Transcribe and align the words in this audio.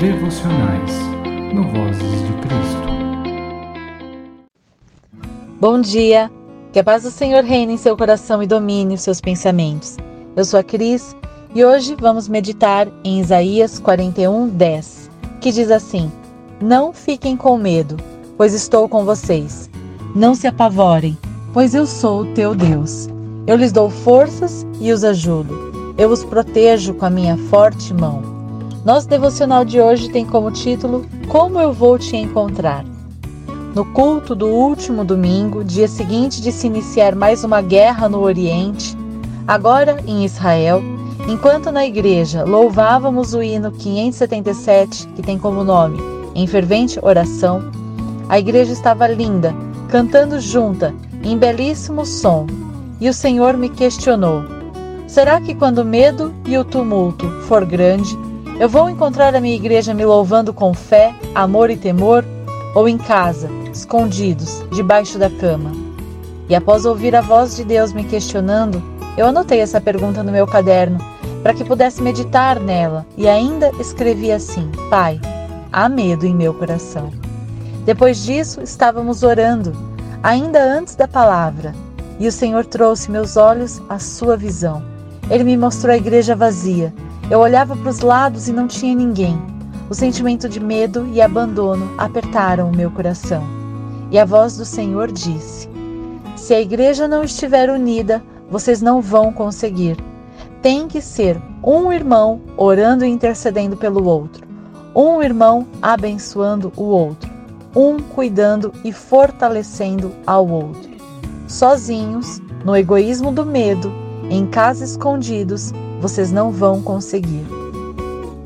devocionais 0.00 0.92
no 1.52 1.62
Vozes 1.62 2.22
de 2.26 2.32
Cristo. 2.40 2.88
Bom 5.60 5.78
dia, 5.78 6.30
que 6.72 6.78
a 6.78 6.84
paz 6.84 7.02
do 7.02 7.10
Senhor 7.10 7.44
reine 7.44 7.74
em 7.74 7.76
seu 7.76 7.94
coração 7.98 8.42
e 8.42 8.46
domine 8.46 8.94
os 8.94 9.02
seus 9.02 9.20
pensamentos. 9.20 9.98
Eu 10.34 10.46
sou 10.46 10.58
a 10.58 10.62
Cris 10.64 11.14
e 11.54 11.62
hoje 11.62 11.94
vamos 12.00 12.28
meditar 12.28 12.88
em 13.04 13.20
Isaías 13.20 13.78
41, 13.78 14.48
10, 14.48 15.10
que 15.38 15.52
diz 15.52 15.70
assim: 15.70 16.10
Não 16.62 16.94
fiquem 16.94 17.36
com 17.36 17.58
medo, 17.58 17.98
pois 18.38 18.54
estou 18.54 18.88
com 18.88 19.04
vocês. 19.04 19.68
Não 20.16 20.34
se 20.34 20.46
apavorem, 20.46 21.18
pois 21.52 21.74
eu 21.74 21.86
sou 21.86 22.22
o 22.22 22.32
teu 22.32 22.54
Deus. 22.54 23.06
Eu 23.46 23.56
lhes 23.56 23.70
dou 23.70 23.90
forças 23.90 24.66
e 24.80 24.92
os 24.92 25.04
ajudo. 25.04 25.94
Eu 25.98 26.08
os 26.08 26.24
protejo 26.24 26.94
com 26.94 27.04
a 27.04 27.10
minha 27.10 27.36
forte 27.36 27.92
mão. 27.92 28.29
Nosso 28.84 29.06
devocional 29.06 29.62
de 29.62 29.78
hoje 29.78 30.08
tem 30.08 30.24
como 30.24 30.50
título 30.50 31.04
Como 31.28 31.60
eu 31.60 31.70
vou 31.70 31.98
te 31.98 32.16
encontrar. 32.16 32.82
No 33.74 33.84
culto 33.84 34.34
do 34.34 34.46
último 34.48 35.04
domingo, 35.04 35.62
dia 35.62 35.86
seguinte 35.86 36.40
de 36.40 36.50
se 36.50 36.66
iniciar 36.66 37.14
mais 37.14 37.44
uma 37.44 37.60
guerra 37.60 38.08
no 38.08 38.20
Oriente, 38.20 38.96
agora 39.46 40.02
em 40.06 40.24
Israel, 40.24 40.82
enquanto 41.28 41.70
na 41.70 41.84
igreja 41.84 42.42
louvávamos 42.42 43.34
o 43.34 43.42
hino 43.42 43.70
577, 43.70 45.06
que 45.08 45.22
tem 45.22 45.38
como 45.38 45.62
nome 45.62 45.98
Em 46.34 46.46
Fervente 46.46 46.98
Oração, 47.02 47.62
a 48.30 48.38
igreja 48.38 48.72
estava 48.72 49.06
linda, 49.06 49.54
cantando 49.90 50.40
junta, 50.40 50.94
em 51.22 51.36
belíssimo 51.36 52.06
som, 52.06 52.46
e 52.98 53.10
o 53.10 53.14
Senhor 53.14 53.58
me 53.58 53.68
questionou: 53.68 54.42
Será 55.06 55.38
que 55.38 55.54
quando 55.54 55.80
o 55.80 55.84
medo 55.84 56.32
e 56.46 56.56
o 56.56 56.64
tumulto 56.64 57.28
for 57.42 57.64
grande, 57.64 58.16
eu 58.60 58.68
vou 58.68 58.90
encontrar 58.90 59.34
a 59.34 59.40
minha 59.40 59.56
igreja 59.56 59.94
me 59.94 60.04
louvando 60.04 60.52
com 60.52 60.74
fé, 60.74 61.14
amor 61.34 61.70
e 61.70 61.78
temor, 61.78 62.22
ou 62.74 62.86
em 62.86 62.98
casa, 62.98 63.48
escondidos, 63.72 64.62
debaixo 64.70 65.18
da 65.18 65.30
cama? 65.30 65.72
E 66.46 66.54
após 66.54 66.84
ouvir 66.84 67.16
a 67.16 67.22
voz 67.22 67.56
de 67.56 67.64
Deus 67.64 67.94
me 67.94 68.04
questionando, 68.04 68.82
eu 69.16 69.24
anotei 69.24 69.60
essa 69.60 69.80
pergunta 69.80 70.22
no 70.22 70.30
meu 70.30 70.46
caderno 70.46 70.98
para 71.42 71.54
que 71.54 71.64
pudesse 71.64 72.02
meditar 72.02 72.60
nela 72.60 73.06
e 73.16 73.26
ainda 73.26 73.70
escrevi 73.80 74.30
assim: 74.30 74.70
Pai, 74.90 75.18
há 75.72 75.88
medo 75.88 76.26
em 76.26 76.34
meu 76.34 76.52
coração. 76.52 77.10
Depois 77.86 78.22
disso, 78.22 78.60
estávamos 78.60 79.22
orando, 79.22 79.72
ainda 80.22 80.62
antes 80.62 80.94
da 80.94 81.08
palavra, 81.08 81.74
e 82.18 82.28
o 82.28 82.32
Senhor 82.32 82.66
trouxe 82.66 83.10
meus 83.10 83.38
olhos 83.38 83.80
à 83.88 83.98
sua 83.98 84.36
visão. 84.36 84.82
Ele 85.30 85.44
me 85.44 85.56
mostrou 85.56 85.94
a 85.94 85.96
igreja 85.96 86.36
vazia. 86.36 86.92
Eu 87.30 87.38
olhava 87.40 87.76
para 87.76 87.88
os 87.88 88.00
lados 88.00 88.48
e 88.48 88.52
não 88.52 88.66
tinha 88.66 88.94
ninguém. 88.94 89.40
O 89.88 89.94
sentimento 89.94 90.48
de 90.48 90.60
medo 90.60 91.08
e 91.12 91.22
abandono 91.22 91.90
apertaram 91.96 92.68
o 92.68 92.76
meu 92.76 92.90
coração. 92.90 93.42
E 94.10 94.18
a 94.18 94.24
voz 94.24 94.56
do 94.56 94.64
Senhor 94.64 95.10
disse: 95.10 95.68
Se 96.36 96.52
a 96.52 96.60
igreja 96.60 97.06
não 97.06 97.22
estiver 97.22 97.70
unida, 97.70 98.22
vocês 98.50 98.82
não 98.82 99.00
vão 99.00 99.32
conseguir. 99.32 99.96
Tem 100.60 100.88
que 100.88 101.00
ser 101.00 101.40
um 101.62 101.92
irmão 101.92 102.40
orando 102.56 103.04
e 103.04 103.08
intercedendo 103.08 103.76
pelo 103.76 104.04
outro, 104.04 104.46
um 104.94 105.22
irmão 105.22 105.66
abençoando 105.80 106.72
o 106.76 106.84
outro, 106.84 107.30
um 107.74 107.98
cuidando 107.98 108.72
e 108.84 108.92
fortalecendo 108.92 110.12
ao 110.26 110.46
outro 110.46 110.90
sozinhos, 111.50 112.40
no 112.64 112.76
egoísmo 112.76 113.32
do 113.32 113.44
medo, 113.44 113.92
em 114.30 114.46
casa 114.46 114.84
escondidos, 114.84 115.72
vocês 116.00 116.32
não 116.32 116.50
vão 116.50 116.82
conseguir. 116.82 117.46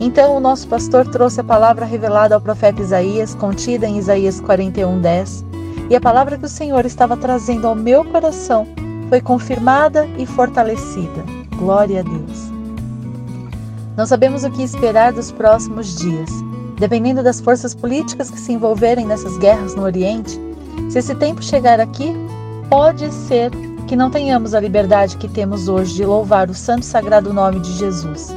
Então 0.00 0.36
o 0.36 0.40
nosso 0.40 0.68
pastor 0.68 1.06
trouxe 1.08 1.40
a 1.40 1.44
palavra 1.44 1.86
revelada 1.86 2.34
ao 2.34 2.40
profeta 2.40 2.82
Isaías, 2.82 3.34
contida 3.34 3.86
em 3.86 3.98
Isaías 3.98 4.40
41:10, 4.40 5.44
e 5.88 5.96
a 5.96 6.00
palavra 6.00 6.36
que 6.36 6.44
o 6.44 6.48
Senhor 6.48 6.84
estava 6.84 7.16
trazendo 7.16 7.66
ao 7.66 7.74
meu 7.74 8.04
coração 8.04 8.66
foi 9.08 9.20
confirmada 9.20 10.06
e 10.18 10.26
fortalecida. 10.26 11.24
Glória 11.56 12.00
a 12.00 12.02
Deus. 12.02 12.52
Não 13.96 14.06
sabemos 14.06 14.42
o 14.42 14.50
que 14.50 14.62
esperar 14.62 15.12
dos 15.12 15.30
próximos 15.30 15.94
dias. 15.96 16.30
Dependendo 16.78 17.22
das 17.22 17.40
forças 17.40 17.74
políticas 17.74 18.28
que 18.28 18.40
se 18.40 18.52
envolverem 18.52 19.06
nessas 19.06 19.38
guerras 19.38 19.76
no 19.76 19.84
Oriente, 19.84 20.40
se 20.90 20.98
esse 20.98 21.14
tempo 21.14 21.42
chegar 21.42 21.78
aqui, 21.78 22.12
pode 22.68 23.12
ser 23.14 23.52
que 23.86 23.96
não 23.96 24.10
tenhamos 24.10 24.54
a 24.54 24.60
liberdade 24.60 25.16
que 25.16 25.28
temos 25.28 25.68
hoje 25.68 25.94
de 25.94 26.04
louvar 26.04 26.48
o 26.48 26.54
santo 26.54 26.82
e 26.82 26.86
sagrado 26.86 27.32
nome 27.32 27.60
de 27.60 27.72
Jesus. 27.72 28.34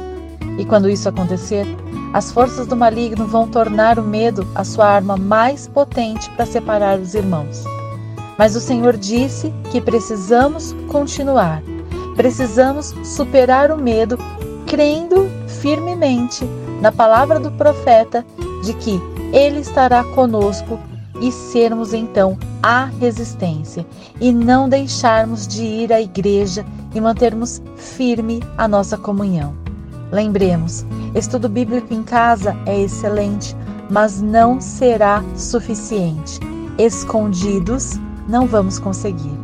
E 0.58 0.64
quando 0.64 0.90
isso 0.90 1.08
acontecer, 1.08 1.66
as 2.12 2.32
forças 2.32 2.66
do 2.66 2.76
maligno 2.76 3.26
vão 3.26 3.46
tornar 3.46 3.98
o 3.98 4.02
medo 4.02 4.46
a 4.54 4.64
sua 4.64 4.86
arma 4.86 5.16
mais 5.16 5.66
potente 5.66 6.30
para 6.30 6.46
separar 6.46 6.98
os 6.98 7.14
irmãos. 7.14 7.64
Mas 8.38 8.54
o 8.56 8.60
Senhor 8.60 8.96
disse 8.96 9.52
que 9.70 9.80
precisamos 9.80 10.74
continuar, 10.88 11.62
precisamos 12.16 12.94
superar 13.04 13.70
o 13.70 13.76
medo, 13.76 14.18
crendo 14.66 15.28
firmemente 15.60 16.44
na 16.80 16.92
palavra 16.92 17.40
do 17.40 17.50
profeta 17.52 18.24
de 18.62 18.74
que 18.74 19.00
Ele 19.32 19.60
estará 19.60 20.04
conosco 20.04 20.78
e 21.20 21.32
sermos 21.32 21.92
então 21.92 22.38
a 22.62 22.84
resistência 22.84 23.86
e 24.20 24.32
não 24.32 24.68
deixarmos 24.68 25.46
de 25.46 25.62
ir 25.62 25.92
à 25.92 26.00
igreja 26.00 26.64
e 26.94 27.00
mantermos 27.00 27.62
firme 27.76 28.42
a 28.56 28.66
nossa 28.68 28.96
comunhão. 28.96 29.54
Lembremos, 30.10 30.86
estudo 31.14 31.48
bíblico 31.48 31.92
em 31.92 32.02
casa 32.02 32.56
é 32.66 32.80
excelente, 32.80 33.54
mas 33.90 34.22
não 34.22 34.60
será 34.60 35.22
suficiente. 35.36 36.40
Escondidos, 36.78 37.98
não 38.28 38.46
vamos 38.46 38.78
conseguir. 38.78 39.36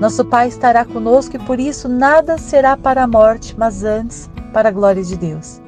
Nosso 0.00 0.24
Pai 0.24 0.48
estará 0.48 0.84
conosco 0.84 1.36
e 1.36 1.38
por 1.38 1.60
isso 1.60 1.88
nada 1.88 2.36
será 2.36 2.76
para 2.76 3.04
a 3.04 3.06
morte, 3.06 3.54
mas 3.56 3.84
antes 3.84 4.28
para 4.52 4.68
a 4.68 4.72
glória 4.72 5.02
de 5.02 5.16
Deus. 5.16 5.60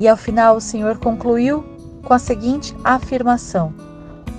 E 0.00 0.08
ao 0.08 0.16
final 0.16 0.56
o 0.56 0.60
Senhor 0.60 0.98
concluiu 0.98 1.64
com 2.02 2.14
a 2.14 2.18
seguinte 2.18 2.74
afirmação: 2.82 3.72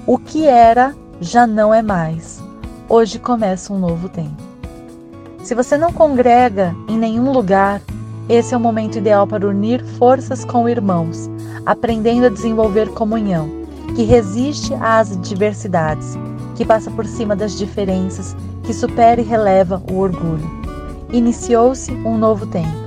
O 0.08 0.20
que 0.20 0.46
era 0.46 0.96
já 1.20 1.48
não 1.48 1.74
é 1.74 1.82
mais. 1.82 2.40
Hoje 2.88 3.18
começa 3.18 3.74
um 3.74 3.80
novo 3.80 4.08
tempo. 4.08 4.38
Se 5.44 5.56
você 5.56 5.80
não 5.80 5.92
congrega 5.92 6.76
em 6.88 6.96
nenhum 6.96 7.32
lugar, 7.32 7.82
esse 8.30 8.54
é 8.54 8.58
o 8.58 8.60
momento 8.60 9.00
ideal 9.00 9.26
para 9.26 9.48
unir 9.48 9.84
forças 9.98 10.46
com 10.46 10.70
irmãos, 10.70 11.28
aprendendo 11.66 12.28
a 12.28 12.30
desenvolver 12.30 12.90
comunhão, 12.90 13.50
que 13.96 14.04
resiste 14.04 14.76
às 14.76 15.12
adversidades, 15.12 16.16
que 16.54 16.64
passa 16.64 16.92
por 16.92 17.08
cima 17.08 17.36
das 17.36 17.58
diferenças, 17.58 18.36
que 18.64 18.76
supera 18.76 19.20
e 19.20 19.24
releva 19.24 19.82
o 19.92 19.98
orgulho. 19.98 20.48
Iniciou-se 21.12 21.92
um 21.92 22.16
novo 22.16 22.46
tempo. 22.46 22.86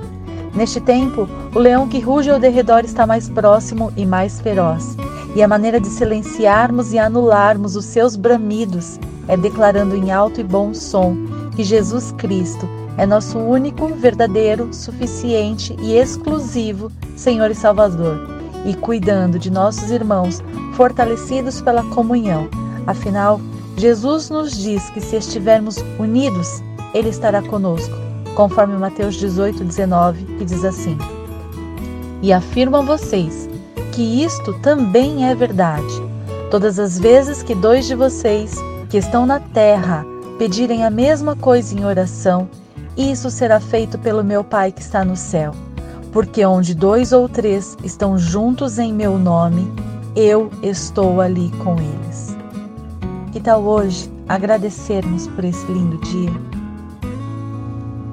Neste 0.55 0.79
tempo, 0.79 1.27
o 1.53 1.59
leão 1.59 1.85
que 1.85 1.99
ruge 1.99 2.29
ao 2.29 2.39
derredor 2.39 2.85
está 2.85 3.05
mais 3.05 3.27
próximo 3.27 3.91
e 3.97 4.05
mais 4.05 4.39
feroz 4.39 4.95
e 5.35 5.43
a 5.43 5.47
maneira 5.47 5.79
de 5.79 5.87
silenciarmos 5.87 6.93
e 6.93 6.99
anularmos 6.99 7.75
os 7.75 7.85
seus 7.85 8.15
bramidos 8.15 8.99
é 9.27 9.37
declarando 9.37 9.95
em 9.95 10.11
alto 10.11 10.41
e 10.41 10.43
bom 10.43 10.73
som 10.73 11.15
que 11.55 11.63
Jesus 11.63 12.11
Cristo 12.13 12.67
é 12.97 13.05
nosso 13.05 13.37
único, 13.37 13.87
verdadeiro, 13.87 14.73
suficiente 14.73 15.75
e 15.81 15.95
exclusivo 15.95 16.91
Senhor 17.15 17.49
e 17.51 17.55
Salvador, 17.55 18.17
e 18.65 18.73
cuidando 18.73 19.39
de 19.39 19.49
nossos 19.49 19.89
irmãos, 19.91 20.41
fortalecidos 20.73 21.61
pela 21.61 21.83
comunhão. 21.83 22.49
Afinal, 22.87 23.39
Jesus 23.77 24.29
nos 24.29 24.51
diz 24.57 24.89
que 24.89 24.99
se 24.99 25.15
estivermos 25.15 25.77
unidos, 25.97 26.61
Ele 26.93 27.09
estará 27.09 27.41
conosco, 27.41 27.95
conforme 28.35 28.77
Mateus 28.77 29.15
18, 29.15 29.63
19, 29.63 30.25
que 30.37 30.45
diz 30.45 30.65
assim: 30.65 30.97
E 32.21 32.33
afirmam 32.33 32.85
vocês 32.85 33.48
que 33.99 34.23
isto 34.23 34.53
também 34.53 35.29
é 35.29 35.35
verdade. 35.35 36.01
Todas 36.49 36.79
as 36.79 36.97
vezes 36.97 37.43
que 37.43 37.53
dois 37.53 37.85
de 37.85 37.95
vocês 37.95 38.55
que 38.89 38.95
estão 38.95 39.25
na 39.25 39.41
terra 39.41 40.05
pedirem 40.37 40.85
a 40.85 40.89
mesma 40.89 41.35
coisa 41.35 41.77
em 41.77 41.83
oração, 41.83 42.49
isso 42.95 43.29
será 43.29 43.59
feito 43.59 43.99
pelo 43.99 44.23
meu 44.23 44.41
Pai 44.41 44.71
que 44.71 44.79
está 44.79 45.03
no 45.03 45.17
céu. 45.17 45.53
Porque 46.13 46.45
onde 46.45 46.73
dois 46.73 47.11
ou 47.11 47.27
três 47.27 47.75
estão 47.83 48.17
juntos 48.17 48.79
em 48.79 48.93
meu 48.93 49.19
nome, 49.19 49.69
eu 50.15 50.49
estou 50.63 51.19
ali 51.19 51.51
com 51.61 51.75
eles. 51.75 52.37
Que 53.33 53.41
tal 53.41 53.63
hoje 53.63 54.09
agradecermos 54.29 55.27
por 55.27 55.43
esse 55.43 55.69
lindo 55.69 55.97
dia? 55.97 56.31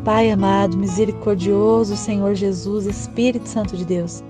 Pai 0.05 0.33
amado, 0.33 0.77
misericordioso, 0.77 1.97
Senhor 1.97 2.35
Jesus, 2.35 2.87
Espírito 2.87 3.49
Santo 3.49 3.77
de 3.77 3.85
Deus, 3.85 4.25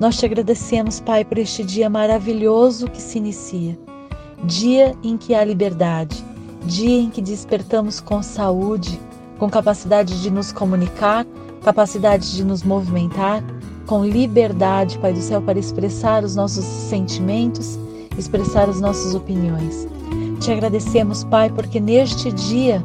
nós 0.00 0.16
te 0.16 0.26
agradecemos, 0.26 1.00
Pai, 1.00 1.24
por 1.24 1.38
este 1.38 1.64
dia 1.64 1.90
maravilhoso 1.90 2.88
que 2.88 3.00
se 3.00 3.18
inicia. 3.18 3.78
Dia 4.44 4.94
em 5.02 5.16
que 5.16 5.34
há 5.34 5.44
liberdade, 5.44 6.24
dia 6.64 7.00
em 7.00 7.10
que 7.10 7.20
despertamos 7.20 8.00
com 8.00 8.22
saúde, 8.22 9.00
com 9.38 9.50
capacidade 9.50 10.22
de 10.22 10.30
nos 10.30 10.52
comunicar 10.52 11.26
capacidade 11.62 12.34
de 12.34 12.44
nos 12.44 12.62
movimentar 12.62 13.42
com 13.86 14.04
liberdade, 14.04 14.98
Pai 14.98 15.12
do 15.12 15.20
céu, 15.20 15.40
para 15.40 15.58
expressar 15.58 16.22
os 16.24 16.36
nossos 16.36 16.64
sentimentos, 16.64 17.78
expressar 18.18 18.68
as 18.68 18.80
nossas 18.80 19.14
opiniões. 19.14 19.86
Te 20.40 20.52
agradecemos, 20.52 21.24
Pai, 21.24 21.50
porque 21.50 21.80
neste 21.80 22.30
dia 22.32 22.82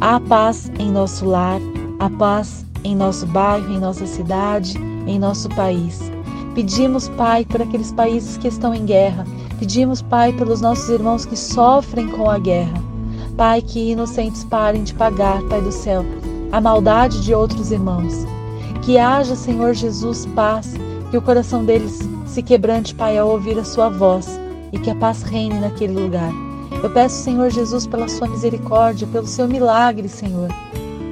há 0.00 0.20
paz 0.20 0.70
em 0.78 0.90
nosso 0.90 1.24
lar, 1.24 1.60
há 1.98 2.10
paz 2.10 2.66
em 2.84 2.94
nosso 2.94 3.26
bairro, 3.26 3.72
em 3.72 3.78
nossa 3.78 4.06
cidade, 4.06 4.78
em 5.06 5.18
nosso 5.18 5.48
país. 5.50 6.00
Pedimos, 6.54 7.08
Pai, 7.08 7.46
por 7.46 7.62
aqueles 7.62 7.92
países 7.92 8.36
que 8.36 8.48
estão 8.48 8.74
em 8.74 8.84
guerra. 8.84 9.26
Pedimos, 9.58 10.02
Pai, 10.02 10.32
pelos 10.32 10.60
nossos 10.60 10.88
irmãos 10.90 11.24
que 11.24 11.36
sofrem 11.36 12.08
com 12.08 12.28
a 12.28 12.38
guerra. 12.38 12.82
Pai, 13.36 13.62
que 13.62 13.92
inocentes 13.92 14.44
parem 14.44 14.84
de 14.84 14.92
pagar, 14.92 15.42
Pai 15.44 15.62
do 15.62 15.72
céu, 15.72 16.04
a 16.50 16.60
maldade 16.60 17.22
de 17.22 17.34
outros 17.34 17.72
irmãos. 17.72 18.26
Que 18.82 18.98
haja, 18.98 19.34
Senhor 19.34 19.72
Jesus, 19.72 20.26
paz, 20.34 20.74
que 21.10 21.16
o 21.16 21.22
coração 21.22 21.64
deles 21.64 22.00
se 22.26 22.42
quebrante, 22.42 22.94
Pai, 22.94 23.16
ao 23.16 23.30
ouvir 23.30 23.58
a 23.58 23.64
Sua 23.64 23.88
voz 23.88 24.38
e 24.72 24.78
que 24.78 24.90
a 24.90 24.94
paz 24.94 25.22
reine 25.22 25.58
naquele 25.58 25.98
lugar. 25.98 26.32
Eu 26.82 26.90
peço, 26.90 27.22
Senhor 27.22 27.48
Jesus, 27.50 27.86
pela 27.86 28.08
Sua 28.08 28.28
misericórdia, 28.28 29.06
pelo 29.06 29.26
Seu 29.26 29.48
milagre, 29.48 30.08
Senhor. 30.08 30.48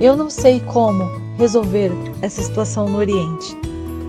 Eu 0.01 0.17
não 0.17 0.29
sei 0.29 0.61
como 0.61 1.05
resolver 1.39 1.93
essa 2.21 2.43
situação 2.43 2.89
no 2.89 2.99
Oriente, 2.99 3.57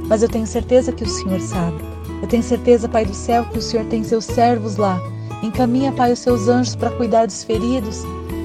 mas 0.08 0.24
eu 0.24 0.30
tenho 0.30 0.48
certeza 0.48 0.92
que 0.92 1.04
o 1.04 1.10
Senhor 1.10 1.40
sabe. 1.40 1.78
Eu 2.22 2.28
tenho 2.28 2.44
certeza, 2.44 2.88
Pai 2.88 3.06
do 3.06 3.14
céu, 3.14 3.46
que 3.46 3.58
o 3.58 3.62
Senhor 3.62 3.86
tem 3.88 4.04
seus 4.04 4.26
servos 4.26 4.78
lá. 4.78 5.02
Encaminha, 5.42 5.92
Pai, 5.92 6.12
os 6.14 6.20
seus 6.20 6.48
anjos 6.48 6.76
para 6.76 6.92
cuidar 6.92 7.26
dos 7.26 7.44
feridos, 7.44 8.04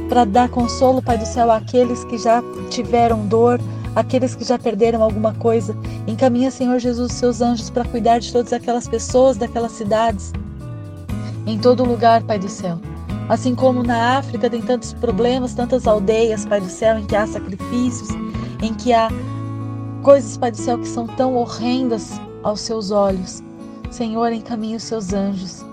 para 0.08 0.24
dar 0.24 0.48
consolo, 0.48 1.02
Pai 1.02 1.18
do 1.18 1.26
céu, 1.26 1.50
àqueles 1.50 2.04
que 2.04 2.16
já 2.16 2.42
tiveram 2.70 3.26
dor, 3.26 3.60
aqueles 3.94 4.34
que 4.34 4.44
já 4.44 4.58
perderam 4.58 5.02
alguma 5.02 5.34
coisa. 5.34 5.76
Encaminha, 6.06 6.50
Senhor 6.50 6.78
Jesus, 6.78 7.10
os 7.10 7.16
seus 7.18 7.40
anjos 7.42 7.68
para 7.68 7.84
cuidar 7.84 8.18
de 8.18 8.32
todas 8.32 8.52
aquelas 8.52 8.88
pessoas 8.88 9.36
daquelas 9.36 9.72
cidades. 9.72 10.32
Em 11.46 11.58
todo 11.58 11.84
lugar, 11.84 12.22
Pai 12.22 12.38
do 12.38 12.48
céu. 12.48 12.78
Assim 13.28 13.54
como 13.54 13.82
na 13.82 14.18
África 14.18 14.48
tem 14.48 14.62
tantos 14.62 14.92
problemas, 14.92 15.52
tantas 15.52 15.86
aldeias, 15.86 16.46
Pai 16.46 16.60
do 16.60 16.68
céu, 16.68 16.98
em 16.98 17.04
que 17.04 17.16
há 17.16 17.26
sacrifícios, 17.26 18.08
em 18.62 18.72
que 18.72 18.92
há 18.92 19.08
coisas, 20.06 20.36
Pai 20.36 20.52
do 20.52 20.56
céu, 20.56 20.78
que 20.78 20.86
são 20.86 21.04
tão 21.04 21.34
horrendas 21.34 22.12
aos 22.44 22.60
seus 22.60 22.92
olhos. 22.92 23.42
Senhor, 23.90 24.32
encaminhe 24.32 24.76
os 24.76 24.84
seus 24.84 25.12
anjos. 25.12 25.66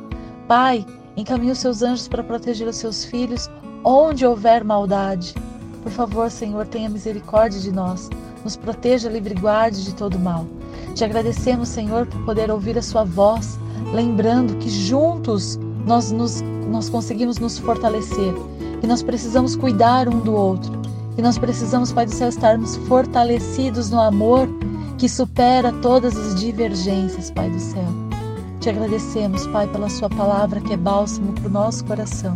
Pai, 0.48 0.84
encaminhe 1.16 1.52
os 1.52 1.60
seus 1.60 1.84
anjos 1.84 2.08
para 2.08 2.24
proteger 2.24 2.68
os 2.68 2.78
seus 2.78 3.06
filhos 3.06 3.48
onde 3.84 4.26
houver 4.26 4.64
maldade. 4.64 5.36
Por 5.84 5.92
favor, 5.92 6.32
Senhor, 6.32 6.66
tenha 6.66 6.90
misericórdia 6.90 7.60
de 7.60 7.72
nós. 7.72 8.10
Nos 8.44 8.58
proteja, 8.58 9.08
livre 9.08 9.36
e 9.36 9.40
guarde 9.40 9.84
de 9.84 9.94
todo 9.94 10.18
mal. 10.18 10.48
Te 10.96 11.06
agradecemos, 11.06 11.70
Senhor, 11.70 12.08
por 12.08 12.26
poder 12.26 12.50
ouvir 12.50 12.76
a 12.76 12.82
Sua 12.82 13.04
voz, 13.04 13.60
lembrando 13.94 14.56
que 14.56 14.68
juntos 14.68 15.60
nós, 15.86 16.12
nos, 16.12 16.42
nós 16.72 16.90
conseguimos 16.90 17.38
nos 17.38 17.60
fortalecer, 17.60 18.34
que 18.82 18.88
nós 18.88 19.04
precisamos 19.04 19.56
cuidar 19.56 20.10
um 20.10 20.20
do 20.22 20.34
outro, 20.34 20.82
que 21.16 21.22
nós 21.22 21.38
precisamos, 21.38 21.92
Pai 21.92 22.06
do 22.06 22.14
céu, 22.14 22.30
estarmos 22.30 22.76
fortalecidos 22.88 23.90
no 23.90 24.02
amor 24.02 24.48
que 24.98 25.08
supera 25.08 25.72
todas 25.82 26.16
as 26.18 26.40
divergências, 26.40 27.30
Pai 27.30 27.50
do 27.50 27.60
céu. 27.60 27.88
Te 28.60 28.70
agradecemos, 28.70 29.46
Pai, 29.48 29.68
pela 29.68 29.90
Sua 29.90 30.10
palavra 30.10 30.62
que 30.62 30.74
é 30.74 30.78
bálsamo 30.78 31.34
para 31.34 31.48
o 31.48 31.52
nosso 31.52 31.84
coração. 31.86 32.36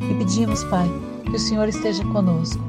E 0.00 0.14
pedimos, 0.14 0.64
Pai, 0.64 0.88
que 1.24 1.36
o 1.36 1.38
Senhor 1.38 1.68
esteja 1.68 2.04
conosco. 2.06 2.60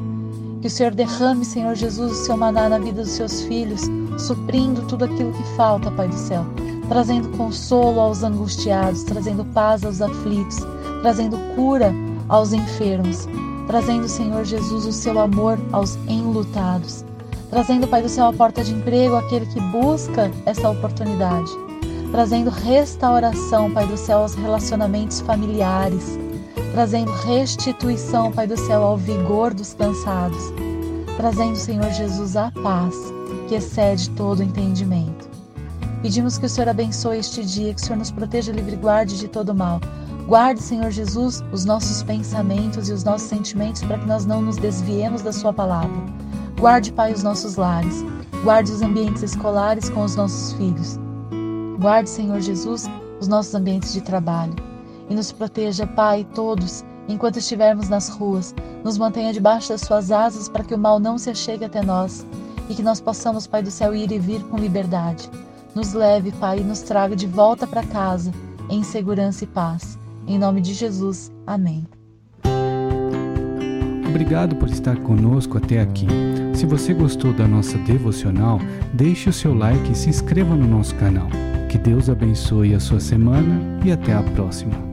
Que 0.61 0.67
o 0.67 0.69
Senhor 0.69 0.93
derrame, 0.93 1.43
Senhor 1.43 1.73
Jesus, 1.75 2.11
o 2.11 2.25
seu 2.25 2.37
maná 2.37 2.69
na 2.69 2.77
vida 2.77 3.01
dos 3.01 3.11
seus 3.11 3.41
filhos, 3.41 3.81
suprindo 4.17 4.81
tudo 4.83 5.05
aquilo 5.05 5.31
que 5.31 5.43
falta, 5.55 5.89
Pai 5.91 6.07
do 6.07 6.15
céu, 6.15 6.45
trazendo 6.87 7.29
consolo 7.37 7.99
aos 7.99 8.23
angustiados, 8.23 9.03
trazendo 9.03 9.45
paz 9.45 9.83
aos 9.83 10.01
aflitos, 10.01 10.57
trazendo 11.01 11.37
cura 11.55 11.93
aos 12.27 12.53
enfermos, 12.53 13.27
trazendo, 13.69 14.09
Senhor 14.09 14.43
Jesus, 14.43 14.85
o 14.85 14.91
seu 14.91 15.17
amor 15.17 15.57
aos 15.71 15.95
enlutados, 16.07 17.05
trazendo, 17.49 17.87
Pai 17.87 18.01
do 18.01 18.09
céu, 18.09 18.25
a 18.25 18.33
porta 18.33 18.65
de 18.65 18.73
emprego 18.73 19.15
àquele 19.15 19.45
que 19.45 19.61
busca 19.61 20.29
essa 20.45 20.69
oportunidade, 20.69 21.51
trazendo 22.11 22.49
restauração, 22.49 23.71
Pai 23.71 23.85
do 23.85 23.95
céu, 23.95 24.19
aos 24.19 24.33
relacionamentos 24.33 25.21
familiares 25.21 26.17
trazendo 26.71 27.11
restituição, 27.11 28.31
Pai 28.31 28.47
do 28.47 28.57
céu, 28.57 28.83
ao 28.83 28.97
vigor 28.97 29.53
dos 29.53 29.73
cansados, 29.73 30.53
trazendo, 31.17 31.55
Senhor 31.55 31.91
Jesus, 31.91 32.35
a 32.35 32.51
paz 32.63 32.95
que 33.47 33.55
excede 33.55 34.09
todo 34.11 34.43
entendimento. 34.43 35.29
Pedimos 36.01 36.37
que 36.37 36.45
o 36.45 36.49
Senhor 36.49 36.69
abençoe 36.69 37.17
este 37.17 37.43
dia, 37.43 37.73
que 37.73 37.81
o 37.81 37.85
Senhor 37.85 37.97
nos 37.97 38.11
proteja, 38.11 38.51
livre 38.51 38.73
e 38.73 38.77
guarde 38.77 39.17
de 39.17 39.27
todo 39.27 39.53
mal. 39.53 39.81
Guarde, 40.29 40.61
Senhor 40.61 40.91
Jesus, 40.91 41.43
os 41.51 41.65
nossos 41.65 42.03
pensamentos 42.03 42.87
e 42.87 42.93
os 42.93 43.03
nossos 43.03 43.27
sentimentos 43.27 43.83
para 43.83 43.97
que 43.97 44.05
nós 44.05 44.27
não 44.27 44.43
nos 44.43 44.57
desviemos 44.57 45.23
da 45.23 45.33
Sua 45.33 45.51
palavra. 45.51 45.89
Guarde, 46.59 46.93
Pai, 46.93 47.11
os 47.11 47.23
nossos 47.23 47.55
lares. 47.55 48.05
Guarde 48.43 48.71
os 48.71 48.83
ambientes 48.83 49.23
escolares 49.23 49.89
com 49.89 50.03
os 50.03 50.15
nossos 50.15 50.53
filhos. 50.53 50.99
Guarde, 51.79 52.11
Senhor 52.11 52.39
Jesus, 52.41 52.87
os 53.19 53.27
nossos 53.27 53.55
ambientes 53.55 53.91
de 53.91 54.01
trabalho 54.01 54.53
e 55.09 55.15
nos 55.15 55.31
proteja, 55.31 55.87
Pai, 55.87 56.27
todos, 56.35 56.85
enquanto 57.07 57.39
estivermos 57.39 57.89
nas 57.89 58.07
ruas. 58.07 58.53
Nos 58.83 58.99
mantenha 58.99 59.33
debaixo 59.33 59.69
das 59.69 59.81
suas 59.81 60.11
asas 60.11 60.47
para 60.47 60.63
que 60.63 60.75
o 60.75 60.77
mal 60.77 60.99
não 60.99 61.17
se 61.17 61.31
achegue 61.31 61.65
até 61.65 61.81
nós 61.81 62.23
e 62.69 62.75
que 62.75 62.83
nós 62.83 63.01
possamos, 63.01 63.47
Pai 63.47 63.63
do 63.63 63.71
céu, 63.71 63.95
ir 63.95 64.11
e 64.11 64.19
vir 64.19 64.43
com 64.43 64.59
liberdade. 64.59 65.27
Nos 65.73 65.93
leve, 65.93 66.31
Pai, 66.33 66.59
e 66.59 66.63
nos 66.63 66.81
traga 66.81 67.15
de 67.15 67.25
volta 67.25 67.65
para 67.65 67.81
casa, 67.81 68.31
em 68.69 68.83
segurança 68.83 69.43
e 69.43 69.47
paz. 69.47 69.98
Em 70.29 70.37
nome 70.37 70.61
de 70.61 70.75
Jesus. 70.75 71.31
Amém. 71.47 71.87
Obrigado 74.07 74.55
por 74.57 74.69
estar 74.69 74.95
conosco 74.97 75.57
até 75.57 75.81
aqui. 75.81 76.05
Se 76.53 76.67
você 76.67 76.93
gostou 76.93 77.33
da 77.33 77.47
nossa 77.47 77.79
devocional, 77.79 78.59
deixe 78.93 79.27
o 79.27 79.33
seu 79.33 79.55
like 79.55 79.91
e 79.91 79.95
se 79.95 80.07
inscreva 80.07 80.55
no 80.55 80.67
nosso 80.67 80.93
canal. 80.95 81.27
Que 81.67 81.79
Deus 81.79 82.11
abençoe 82.11 82.75
a 82.75 82.79
sua 82.79 82.99
semana 82.99 83.59
e 83.83 83.91
até 83.91 84.13
a 84.13 84.21
próxima. 84.21 84.88